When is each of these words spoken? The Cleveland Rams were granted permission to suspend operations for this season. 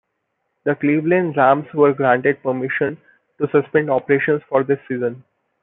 The 0.63 0.73
Cleveland 0.73 1.37
Rams 1.37 1.67
were 1.75 1.93
granted 1.93 2.41
permission 2.41 2.97
to 3.37 3.47
suspend 3.51 3.91
operations 3.91 4.41
for 4.49 4.63
this 4.63 4.79
season. 4.87 5.23